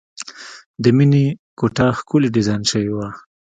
د 0.81 0.83
مینې 0.97 1.25
کوټه 1.59 1.87
ښکلې 1.97 2.29
ډیزاین 2.35 2.61
شوې 2.71 2.91
وه 2.95 3.07